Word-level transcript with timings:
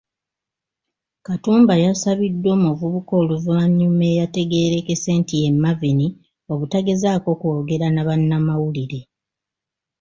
Katumba 1.25 1.73
yasabiddwa 1.85 2.49
omuvubuka 2.57 3.13
oluvannyuma 3.21 4.03
eyategeerekese 4.11 5.09
nti 5.19 5.35
ye 5.43 5.49
Marvin, 5.63 5.99
obutagezaako 6.51 7.29
kwogera 7.41 7.87
na 7.91 8.01
bannamawulire. 8.07 8.99